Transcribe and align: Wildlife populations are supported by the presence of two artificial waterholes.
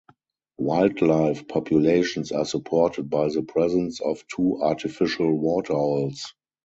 Wildlife 0.57 1.47
populations 1.47 2.31
are 2.31 2.45
supported 2.45 3.07
by 3.07 3.29
the 3.29 3.43
presence 3.43 3.99
of 4.01 4.25
two 4.35 4.59
artificial 4.59 5.31
waterholes. 5.37 6.33